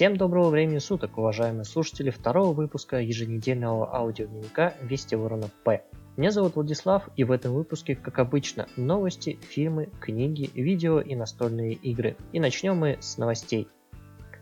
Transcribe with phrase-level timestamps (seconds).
[0.00, 5.84] Всем доброго времени суток, уважаемые слушатели второго выпуска еженедельного аудиодневника Вести Ворона П.
[6.16, 11.74] Меня зовут Владислав, и в этом выпуске, как обычно, новости, фильмы, книги, видео и настольные
[11.74, 12.16] игры.
[12.32, 13.68] И начнем мы с новостей.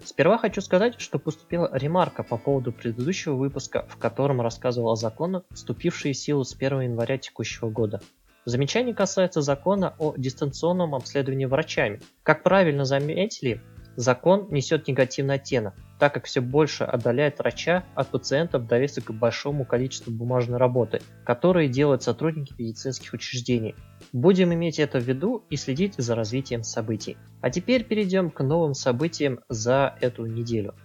[0.05, 5.43] Сперва хочу сказать, что поступила ремарка по поводу предыдущего выпуска, в котором рассказывал о законах,
[5.51, 8.01] вступившие в силу с 1 января текущего года.
[8.45, 12.01] Замечание касается закона о дистанционном обследовании врачами.
[12.23, 13.61] Как правильно заметили,
[13.99, 19.65] закон несет негативный оттенок, так как все больше отдаляет врача от пациентов довесок к большому
[19.65, 23.75] количеству бумажной работы, которые делают сотрудники медицинских учреждений.
[24.13, 27.17] Будем иметь это в виду и следить за развитием событий.
[27.41, 30.77] А теперь перейдем к новым событиям за эту неделю.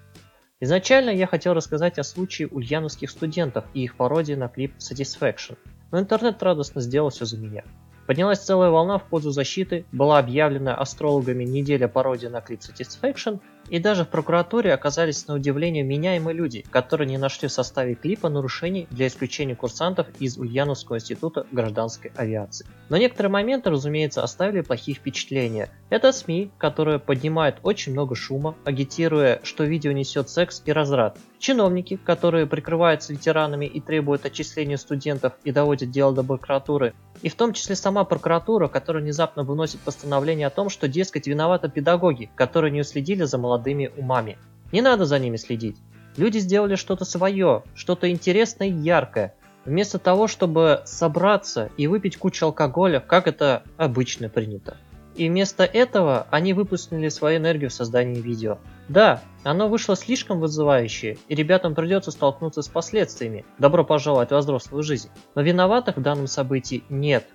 [0.60, 5.56] Изначально я хотел рассказать о случае ульяновских студентов и их пародии на клип Satisfaction,
[5.92, 7.64] но интернет радостно сделал все за меня.
[8.06, 13.80] Поднялась целая волна в пользу защиты, была объявлена астрологами неделя пародии на клип Satisfaction, и
[13.80, 18.88] даже в прокуратуре оказались на удивление меняемые люди, которые не нашли в составе клипа нарушений
[18.92, 22.66] для исключения курсантов из Ульяновского института гражданской авиации.
[22.90, 25.70] Но некоторые моменты, разумеется, оставили плохие впечатления.
[25.90, 31.18] Это СМИ, которые поднимают очень много шума, агитируя, что видео несет секс и разрад.
[31.40, 36.94] Чиновники, которые прикрываются ветеранами и требуют отчисления студентов и доводят дело до прокуратуры.
[37.22, 41.70] И в том числе сама прокуратура, которая внезапно выносит постановление о том, что, дескать, виноваты
[41.70, 44.38] педагоги, которые не уследили за молодыми умами.
[44.72, 45.78] Не надо за ними следить.
[46.18, 52.46] Люди сделали что-то свое, что-то интересное и яркое, вместо того, чтобы собраться и выпить кучу
[52.46, 54.78] алкоголя, как это обычно принято.
[55.16, 58.58] И вместо этого они выпустили свою энергию в создании видео.
[58.90, 63.46] Да, оно вышло слишком вызывающее, и ребятам придется столкнуться с последствиями.
[63.60, 65.10] Добро пожаловать в взрослую жизнь.
[65.36, 67.26] Но виноватых в данном событии нет,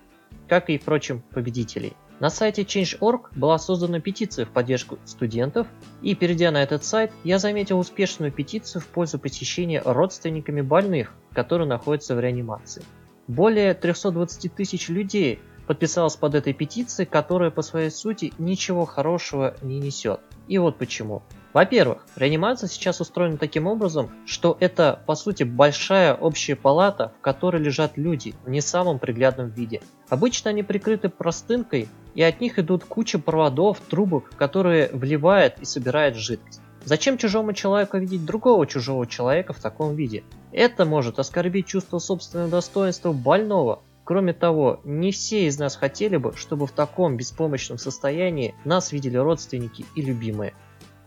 [0.49, 1.93] как и, впрочем, победителей.
[2.19, 5.67] На сайте Change.org была создана петиция в поддержку студентов,
[6.01, 11.67] и перейдя на этот сайт, я заметил успешную петицию в пользу посещения родственниками больных, которые
[11.67, 12.83] находятся в реанимации.
[13.27, 19.79] Более 320 тысяч людей подписалась под этой петицией, которая по своей сути ничего хорошего не
[19.79, 20.19] несет.
[20.47, 21.21] И вот почему.
[21.53, 27.61] Во-первых, реанимация сейчас устроена таким образом, что это по сути большая общая палата, в которой
[27.61, 29.81] лежат люди в не самом приглядном виде.
[30.09, 36.15] Обычно они прикрыты простынкой, и от них идут куча проводов, трубок, которые вливают и собирают
[36.15, 36.61] жидкость.
[36.85, 40.23] Зачем чужому человеку видеть другого чужого человека в таком виде?
[40.51, 46.35] Это может оскорбить чувство собственного достоинства больного, Кроме того, не все из нас хотели бы,
[46.35, 50.55] чтобы в таком беспомощном состоянии нас видели родственники и любимые.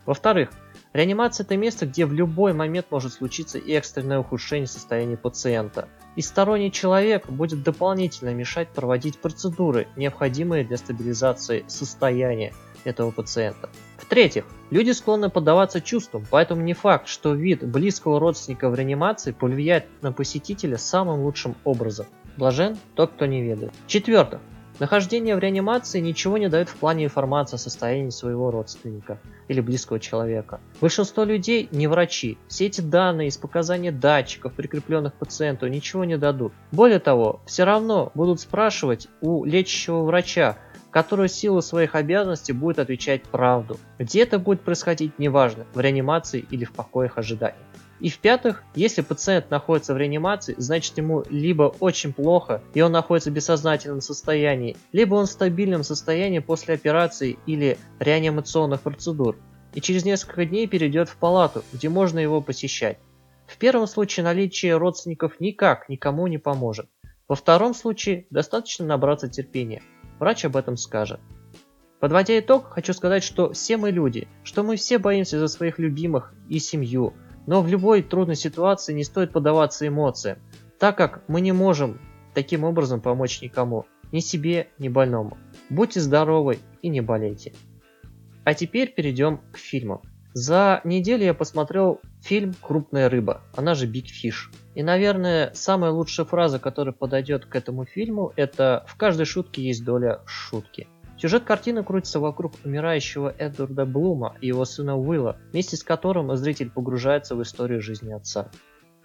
[0.05, 0.51] Во-вторых,
[0.93, 5.89] реанимация это место, где в любой момент может случиться экстренное ухудшение состояния пациента.
[6.17, 12.53] И сторонний человек будет дополнительно мешать проводить процедуры, необходимые для стабилизации состояния
[12.85, 13.71] этого пациента.
[13.97, 19.87] В-третьих, люди склонны поддаваться чувствам, поэтому не факт, что вид близкого родственника в реанимации повлияет
[20.03, 22.07] на посетителя самым лучшим образом.
[22.37, 23.73] Блажен тот, кто не ведает.
[23.87, 24.41] В-четвертых,
[24.79, 29.19] нахождение в реанимации ничего не дает в плане информации о состоянии своего родственника
[29.49, 30.61] или близкого человека.
[30.81, 32.39] Большинство людей не врачи.
[32.49, 36.53] Все эти данные из показаний датчиков, прикрепленных к пациенту, ничего не дадут.
[36.71, 40.57] Более того, все равно будут спрашивать у лечащего врача,
[40.91, 43.79] который в силу своих обязанностей будет отвечать правду.
[43.99, 47.57] Где это будет происходить, неважно, в реанимации или в покоях ожидания.
[48.03, 53.31] И в-пятых, если пациент находится в реанимации, значит ему либо очень плохо, и он находится
[53.31, 59.37] в бессознательном состоянии, либо он в стабильном состоянии после операции или реанимационных процедур,
[59.73, 62.99] и через несколько дней перейдет в палату, где можно его посещать.
[63.47, 66.89] В первом случае наличие родственников никак никому не поможет.
[67.29, 69.81] Во втором случае достаточно набраться терпения.
[70.19, 71.21] Врач об этом скажет.
[72.01, 76.35] Подводя итог, хочу сказать, что все мы люди, что мы все боимся за своих любимых
[76.49, 77.15] и семью,
[77.47, 80.39] но в любой трудной ситуации не стоит поддаваться эмоциям,
[80.79, 82.01] так как мы не можем
[82.35, 85.37] таким образом помочь никому, ни себе, ни больному.
[85.71, 87.53] Будьте здоровы и не болейте.
[88.45, 90.03] А теперь перейдем к фильму.
[90.35, 94.51] За неделю я посмотрел фильм «Крупная рыба», она же Big Fish.
[94.75, 99.85] И, наверное, самая лучшая фраза, которая подойдет к этому фильму, это «В каждой шутке есть
[99.85, 100.89] доля шутки».
[101.23, 106.69] Сюжет картины крутится вокруг умирающего Эдварда Блума и его сына Уилла, вместе с которым зритель
[106.69, 108.51] погружается в историю жизни отца.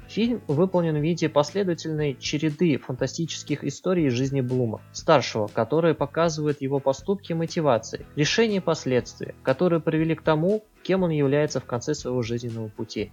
[0.07, 6.79] Фильм выполнен в виде последовательной череды фантастических историй из жизни Блума, старшего, которые показывают его
[6.79, 11.93] поступки и мотивации, решения и последствия, которые привели к тому, кем он является в конце
[11.93, 13.11] своего жизненного пути.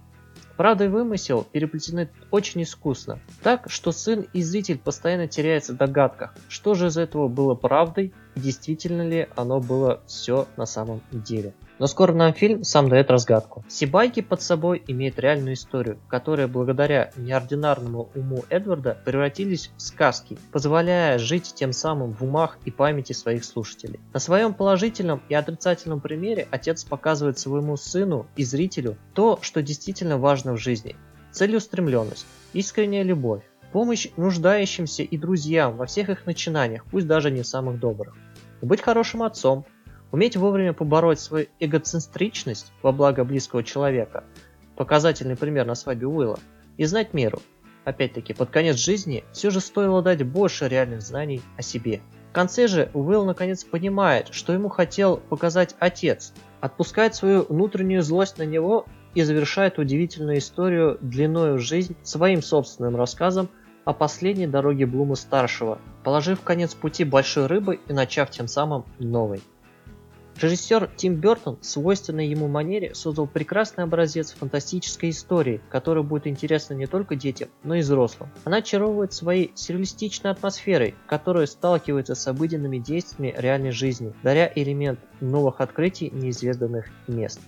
[0.57, 6.33] Правда и вымысел переплетены очень искусно, так что сын и зритель постоянно теряются в догадках,
[6.47, 11.53] что же из этого было правдой, действительно ли оно было все на самом деле.
[11.77, 13.65] Но скоро нам фильм сам дает разгадку.
[13.67, 21.17] Сибайки под собой имеют реальную историю, которая благодаря неординарному уму Эдварда превратились в сказки, позволяя
[21.17, 23.99] жить тем самым в умах и памяти своих слушателей.
[24.13, 30.17] На своем положительном и отрицательном примере отец показывает своему сыну и зрителю то, что действительно
[30.17, 30.95] важно в жизни.
[31.31, 37.79] Целеустремленность, искренняя любовь, помощь нуждающимся и друзьям во всех их начинаниях, пусть даже не самых
[37.79, 38.15] добрых.
[38.61, 39.65] Быть хорошим отцом,
[40.11, 44.23] Уметь вовремя побороть свою эгоцентричность во благо близкого человека–
[44.75, 46.39] показательный пример на свадьбе Уилла,
[46.77, 47.41] и знать меру.
[47.83, 52.01] Опять-таки, под конец жизни все же стоило дать больше реальных знаний о себе.
[52.31, 58.37] В конце же Уилл наконец понимает, что ему хотел показать отец, отпускает свою внутреннюю злость
[58.37, 58.85] на него
[59.15, 63.49] и завершает удивительную историю длиною в жизнь своим собственным рассказом
[63.85, 69.41] о последней дороге Блума-старшего, положив конец пути большой рыбы и начав тем самым новый.
[70.41, 76.73] Режиссер Тим Бертон в свойственной ему манере создал прекрасный образец фантастической истории, которая будет интересна
[76.73, 78.29] не только детям, но и взрослым.
[78.43, 85.61] Она очаровывает своей сюрреалистичной атмосферой, которая сталкивается с обыденными действиями реальной жизни, даря элемент новых
[85.61, 87.39] открытий неизведанных мест.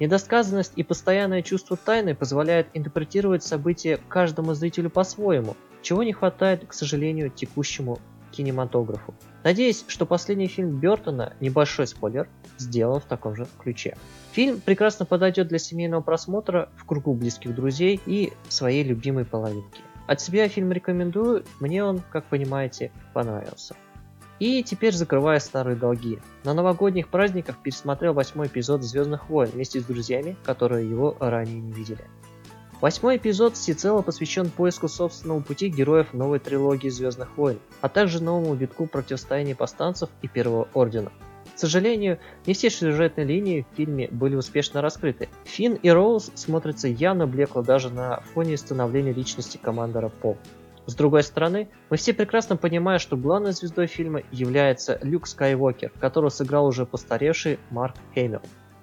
[0.00, 6.72] Недосказанность и постоянное чувство тайны позволяют интерпретировать события каждому зрителю по-своему, чего не хватает, к
[6.72, 8.00] сожалению, текущему
[8.32, 9.14] кинематографу.
[9.44, 13.96] Надеюсь, что последний фильм Бертона, небольшой спойлер, сделан в таком же ключе.
[14.32, 19.80] Фильм прекрасно подойдет для семейного просмотра в кругу близких друзей и своей любимой половинки.
[20.06, 23.76] От себя фильм рекомендую, мне он, как понимаете, понравился.
[24.40, 26.18] И теперь закрывая старые долги.
[26.42, 31.72] На новогодних праздниках пересмотрел восьмой эпизод Звездных войн вместе с друзьями, которые его ранее не
[31.72, 32.04] видели.
[32.80, 38.54] Восьмой эпизод всецело посвящен поиску собственного пути героев новой трилогии Звездных войн, а также новому
[38.54, 41.12] витку противостояния повстанцев и Первого Ордена.
[41.54, 45.28] К сожалению, не все сюжетные линии в фильме были успешно раскрыты.
[45.44, 50.36] Финн и Роуз смотрятся явно блекло даже на фоне становления личности командора Поп.
[50.86, 56.28] С другой стороны, мы все прекрасно понимаем, что главной звездой фильма является Люк Скайуокер, которого
[56.28, 58.42] сыграл уже постаревший Марк Хэмилл.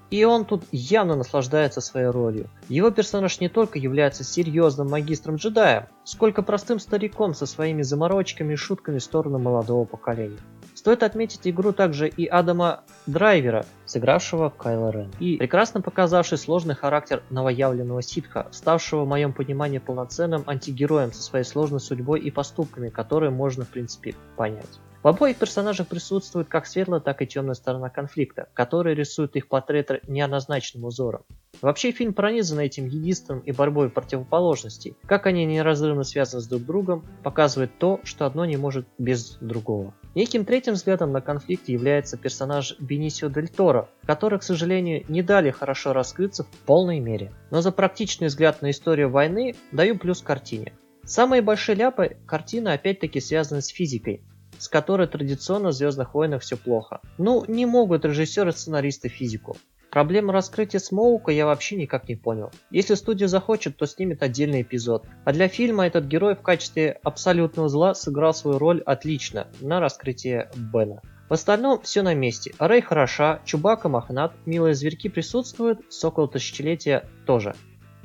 [0.09, 2.49] И он тут явно наслаждается своей ролью.
[2.67, 8.57] Его персонаж не только является серьезным магистром джедаем, сколько простым стариком со своими заморочками и
[8.57, 10.39] шутками в сторону молодого поколения.
[10.81, 17.21] Стоит отметить игру также и Адама Драйвера, сыгравшего Кайла Рен, и прекрасно показавший сложный характер
[17.29, 23.29] новоявленного ситха, ставшего в моем понимании полноценным антигероем со своей сложной судьбой и поступками, которые
[23.29, 24.79] можно в принципе понять.
[25.03, 30.01] В обоих персонажах присутствует как светлая, так и темная сторона конфликта, которая рисует их портреты
[30.07, 31.21] неоднозначным узором.
[31.61, 34.95] Вообще фильм пронизан этим единством и борьбой противоположностей.
[35.05, 39.93] Как они неразрывно связаны с друг другом, показывает то, что одно не может без другого.
[40.13, 45.51] Неким третьим взглядом на конфликт является персонаж Бенисио Дель Торо, который, к сожалению, не дали
[45.51, 47.31] хорошо раскрыться в полной мере.
[47.49, 50.73] Но за практичный взгляд на историю войны даю плюс картине.
[51.05, 54.21] Самые большие ляпы картины опять-таки связаны с физикой,
[54.59, 56.99] с которой традиционно в «Звездных войнах» все плохо.
[57.17, 59.57] Ну, не могут режиссеры сценаристы физику.
[59.91, 62.49] Проблему раскрытия Смоука я вообще никак не понял.
[62.69, 65.05] Если студия захочет, то снимет отдельный эпизод.
[65.25, 70.49] А для фильма этот герой в качестве абсолютного зла сыграл свою роль отлично на раскрытие
[70.55, 71.01] Бена.
[71.27, 72.53] В остальном все на месте.
[72.57, 77.53] Рэй хороша, Чубака мохнат, милые зверьки присутствуют, Сокол Тысячелетия тоже.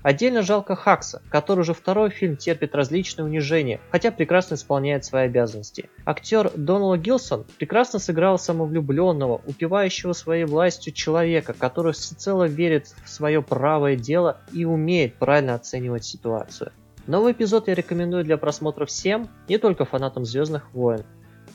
[0.06, 5.90] Отдельно жалко Хакса, который уже второй фильм терпит различные унижения, хотя прекрасно исполняет свои обязанности.
[6.04, 13.42] Актер Доналд Гилсон прекрасно сыграл самовлюбленного, упивающего своей властью человека, который всецело верит в свое
[13.42, 16.70] правое дело и умеет правильно оценивать ситуацию.
[17.08, 21.04] Новый эпизод я рекомендую для просмотра всем, не только фанатам Звездных войн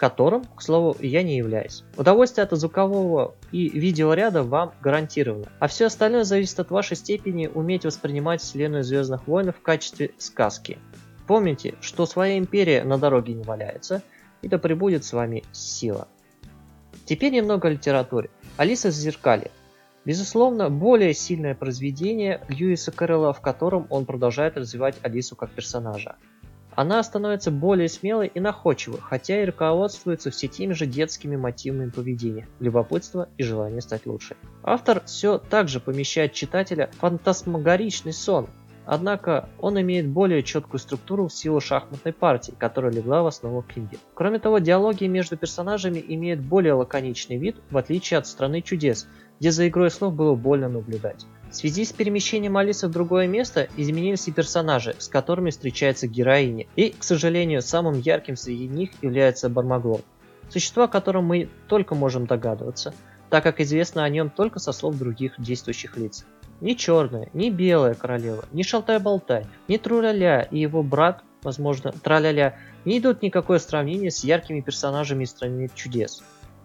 [0.01, 1.83] которым, к слову, я не являюсь.
[1.95, 7.85] Удовольствие от звукового и видеоряда вам гарантировано, а все остальное зависит от вашей степени уметь
[7.85, 10.79] воспринимать вселенную Звездных войн в качестве сказки.
[11.27, 14.01] Помните, что своя империя на дороге не валяется,
[14.41, 16.07] и да пребудет с вами сила.
[17.05, 18.31] Теперь немного о литературе.
[18.57, 19.51] Алиса в зеркале.
[20.03, 26.15] Безусловно, более сильное произведение Льюиса Кэрролла, в котором он продолжает развивать Алису как персонажа.
[26.75, 32.47] Она становится более смелой и находчивой, хотя и руководствуется все теми же детскими мотивами поведения,
[32.59, 34.35] любопытства и желания стать лучше.
[34.63, 38.47] Автор все так же помещает читателя в фантасмагоричный сон,
[38.85, 43.99] Однако он имеет более четкую структуру в силу шахматной партии, которая легла в основу книги.
[44.15, 49.07] Кроме того, диалоги между персонажами имеют более лаконичный вид, в отличие от «Страны чудес»,
[49.41, 51.25] где за игрой слов было больно наблюдать.
[51.49, 56.67] В связи с перемещением Алисы в другое место изменились и персонажи, с которыми встречается героиня,
[56.75, 60.05] и, к сожалению, самым ярким среди них является Бармаглот.
[60.51, 62.93] Существо, о котором мы только можем догадываться,
[63.31, 66.23] так как известно о нем только со слов других действующих лиц.
[66.59, 72.99] Ни черная, ни белая королева, ни шалтай-болтай, ни Труляля и его брат, возможно, Траляля, не
[72.99, 76.21] идут никакое сравнение с яркими персонажами из страны чудес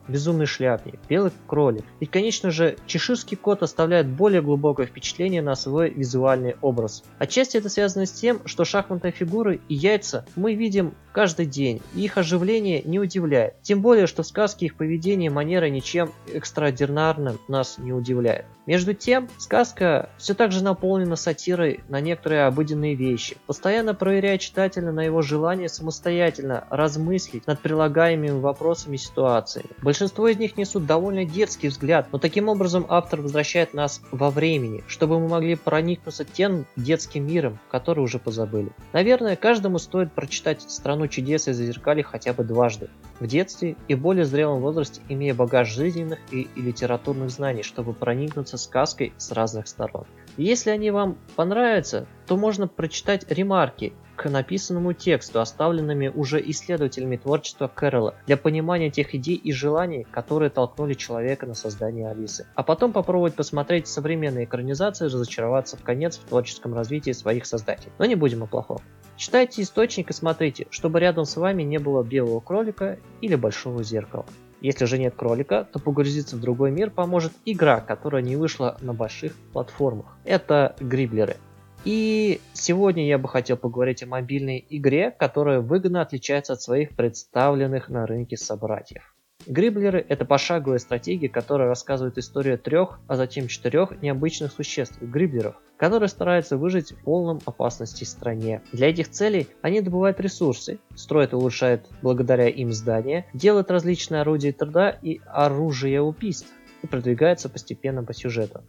[0.09, 1.85] безумный шляпник, белый кролик.
[2.01, 7.05] И, конечно же, чеширский кот оставляет более глубокое впечатление на свой визуальный образ.
[7.19, 12.03] Отчасти это связано с тем, что шахматные фигуры и яйца мы видим каждый день, и
[12.03, 13.55] их оживление не удивляет.
[13.63, 18.45] Тем более, что в сказке их поведение и манера ничем экстраординарным нас не удивляет.
[18.67, 24.93] Между тем, сказка все так же наполнена сатирой на некоторые обыденные вещи, постоянно проверяя читателя
[24.93, 29.65] на его желание самостоятельно размыслить над прилагаемыми вопросами ситуации.
[29.97, 34.85] Большинство из них несут довольно детский взгляд, но таким образом автор возвращает нас во времени,
[34.89, 38.73] чтобы мы могли проникнуться тем детским миром, который уже позабыли.
[38.93, 42.91] Наверное, каждому стоит прочитать «Страну чудес» и «Зазеркалье» хотя бы дважды.
[43.21, 48.59] В детстве и более зрелом возрасте, имея багаж жизненных и, и литературных знаний, чтобы проникнуться
[48.59, 50.05] сказкой с разных сторон.
[50.37, 57.71] Если они вам понравятся, то можно прочитать ремарки к написанному тексту, оставленными уже исследователями творчества
[57.73, 62.47] Кэрролла, для понимания тех идей и желаний, которые толкнули человека на создание Алисы.
[62.55, 67.93] А потом попробовать посмотреть современные экранизации и разочароваться в конец в творческом развитии своих создателей.
[67.99, 68.79] Но не будем о плохом.
[69.17, 74.27] Читайте источник и смотрите, чтобы рядом с вами не было белого кролика или большого зеркала.
[74.61, 78.95] Если же нет кролика, то погрузиться в другой мир поможет игра, которая не вышла на
[78.95, 80.17] больших платформах.
[80.25, 81.37] Это гриблеры.
[81.85, 87.89] И сегодня я бы хотел поговорить о мобильной игре, которая выгодно отличается от своих представленных
[87.89, 89.17] на рынке собратьев.
[89.47, 96.09] Гриблеры– это пошаговая стратегия, которая рассказывает историю трех, а затем четырех необычных существ– гриблеров, которые
[96.09, 98.63] стараются выжить в полном опасности стране.
[98.73, 104.53] Для этих целей они добывают ресурсы, строят и улучшают благодаря им здания, делают различные орудия
[104.53, 106.49] труда и оружие убийств
[106.83, 108.65] и продвигаются постепенно по сюжету.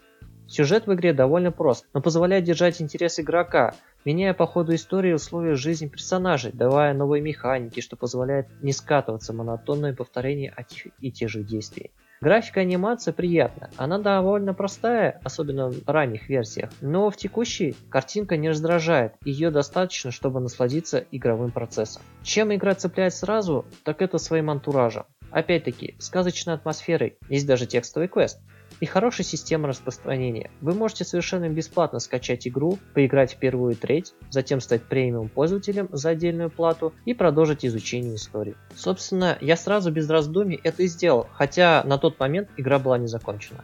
[0.48, 3.76] Сюжет в игре довольно прост, но позволяет держать интерес игрока,
[4.06, 9.36] меняя по ходу истории условия жизни персонажей, давая новые механики, что позволяет не скатываться в
[9.36, 11.92] монотонное повторение одних и тех же действий.
[12.20, 18.50] Графика анимация приятна, она довольно простая, особенно в ранних версиях, но в текущей картинка не
[18.50, 22.02] раздражает, ее достаточно, чтобы насладиться игровым процессом.
[22.24, 25.04] Чем игра цепляет сразу, так это своим антуражем.
[25.30, 28.40] Опять-таки, сказочной атмосферой, есть даже текстовый квест–
[28.80, 30.52] и хорошая система распространения.
[30.62, 36.10] Вы можете совершенно бесплатно скачать игру, поиграть в первую треть, затем стать премиум пользователем за
[36.10, 38.56] отдельную плату и продолжить изучение истории.
[38.76, 43.08] Собственно, я сразу без раздумий это и сделал, хотя на тот момент игра была не
[43.08, 43.64] закончена.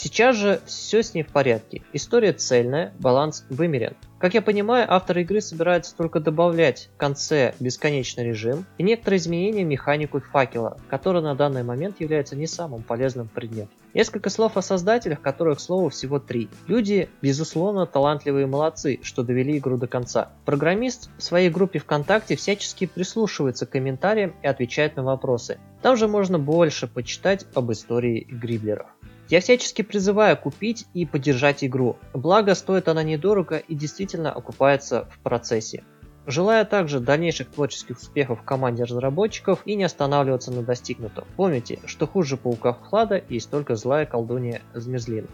[0.00, 1.82] Сейчас же все с ней в порядке.
[1.92, 3.96] История цельная, баланс вымерен.
[4.20, 9.64] Как я понимаю, автор игры собирается только добавлять в конце бесконечный режим и некоторые изменения
[9.64, 13.74] в механику факела, который на данный момент является не самым полезным предметом.
[13.94, 16.48] Несколько слов о создателях, которых, к слову, всего три.
[16.66, 20.30] Люди, безусловно, талантливые молодцы, что довели игру до конца.
[20.44, 25.58] Программист в своей группе ВКонтакте всячески прислушивается к комментариям и отвечает на вопросы.
[25.80, 28.88] Там же можно больше почитать об истории гриблеров.
[29.28, 35.18] Я всячески призываю купить и поддержать игру, благо стоит она недорого и действительно окупается в
[35.18, 35.84] процессе.
[36.28, 41.24] Желаю также дальнейших творческих успехов команде разработчиков и не останавливаться на достигнутом.
[41.36, 45.26] Помните, что хуже паука Хлада есть только злая колдунья Змерзлина.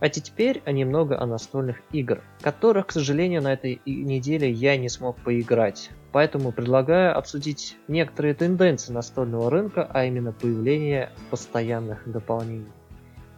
[0.00, 5.16] А теперь немного о настольных игр, которых, к сожалению, на этой неделе я не смог
[5.16, 5.90] поиграть.
[6.12, 12.72] Поэтому предлагаю обсудить некоторые тенденции настольного рынка, а именно появление постоянных дополнений.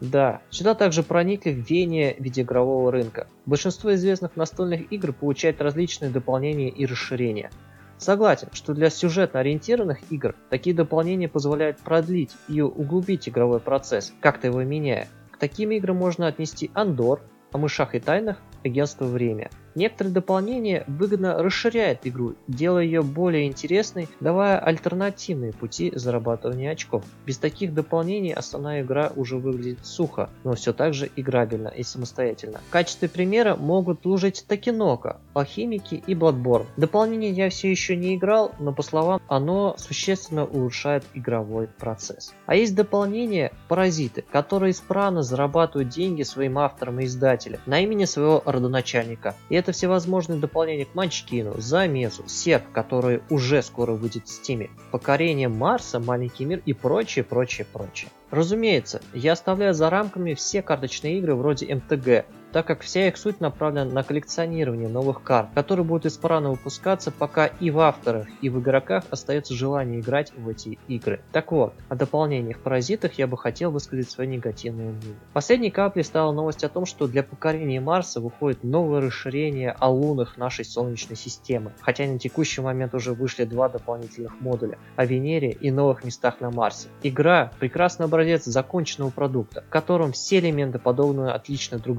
[0.00, 3.26] Да, сюда также проникли веяния видеоигрового рынка.
[3.46, 7.50] Большинство известных настольных игр получает различные дополнения и расширения.
[7.96, 14.46] Согласен, что для сюжетно ориентированных игр такие дополнения позволяют продлить и углубить игровой процесс, как-то
[14.46, 15.08] его меняя.
[15.32, 21.40] К таким играм можно отнести Андор, о мышах и тайнах, агентство Время– Некоторые дополнения выгодно
[21.40, 27.04] расширяют игру, делая ее более интересной, давая альтернативные пути зарабатывания очков.
[27.24, 32.60] Без таких дополнений основная игра уже выглядит сухо, но все так же играбельно и самостоятельно.
[32.68, 36.66] В качестве примера могут служить Токенока, Алхимики и Bloodborne.
[36.76, 42.34] Дополнение я все еще не играл, но по словам оно существенно улучшает игровой процесс.
[42.46, 48.42] А есть дополнение Паразиты, которые исправно зарабатывают деньги своим авторам и издателям на имени своего
[48.44, 49.36] родоначальника.
[49.50, 54.70] И это это всевозможные дополнения к Манчкину, Замесу, Серп, который уже скоро выйдет в Стиме,
[54.90, 58.10] Покорение Марса, Маленький мир и прочее, прочее, прочее.
[58.30, 63.40] Разумеется, я оставляю за рамками все карточные игры вроде МТГ, так как вся их суть
[63.40, 68.60] направлена на коллекционирование новых карт, которые будут исправно выпускаться, пока и в авторах, и в
[68.60, 71.20] игроках остается желание играть в эти игры.
[71.32, 75.16] Так вот, о дополнениях паразитах я бы хотел высказать свое негативное мнение.
[75.32, 80.36] Последней каплей стала новость о том, что для покорения Марса выходит новое расширение о лунах
[80.36, 85.70] нашей Солнечной системы, хотя на текущий момент уже вышли два дополнительных модуля о Венере и
[85.70, 86.88] новых местах на Марсе.
[87.02, 91.98] Игра– прекрасный образец законченного продукта, в котором все элементы подобны отлично друг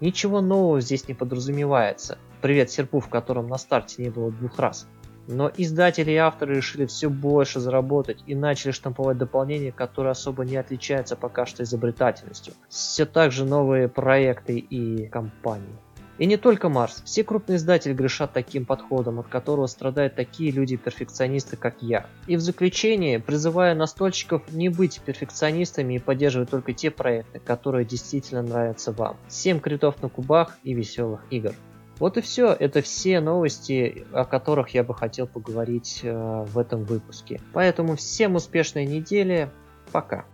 [0.00, 2.18] Ничего нового здесь не подразумевается.
[2.40, 4.86] Привет серпу, в котором на старте не было двух раз.
[5.26, 10.56] Но издатели и авторы решили все больше заработать и начали штамповать дополнения, которые особо не
[10.56, 12.54] отличаются пока что изобретательностью.
[12.68, 15.76] Все так же новые проекты и компании.
[16.18, 17.02] И не только Марс.
[17.04, 22.06] Все крупные издатели грешат таким подходом, от которого страдают такие люди-перфекционисты, как я.
[22.26, 28.42] И в заключение призываю настольщиков не быть перфекционистами и поддерживать только те проекты, которые действительно
[28.42, 29.16] нравятся вам.
[29.28, 31.54] Всем критов на кубах и веселых игр.
[32.00, 32.52] Вот и все.
[32.52, 37.40] Это все новости, о которых я бы хотел поговорить э, в этом выпуске.
[37.52, 39.50] Поэтому всем успешной недели.
[39.92, 40.24] Пока.